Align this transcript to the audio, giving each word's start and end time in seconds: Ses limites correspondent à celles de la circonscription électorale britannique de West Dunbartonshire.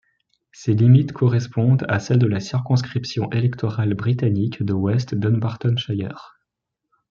Ses 0.51 0.73
limites 0.73 1.11
correspondent 1.13 1.85
à 1.87 1.99
celles 1.99 2.17
de 2.17 2.25
la 2.25 2.39
circonscription 2.39 3.29
électorale 3.29 3.93
britannique 3.93 4.63
de 4.63 4.73
West 4.73 5.13
Dunbartonshire. 5.13 6.39